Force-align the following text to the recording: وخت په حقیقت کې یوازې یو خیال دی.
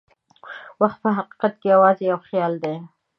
وخت 0.81 0.97
په 1.03 1.09
حقیقت 1.17 1.53
کې 1.59 1.67
یوازې 1.73 2.03
یو 2.11 2.19
خیال 2.27 2.53
دی. 2.63 2.75